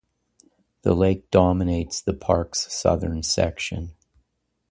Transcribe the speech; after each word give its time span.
The 0.81 0.95
lake 0.95 1.29
dominates 1.29 2.01
the 2.01 2.15
park's 2.15 2.73
southern 2.73 3.21
section. 3.21 3.93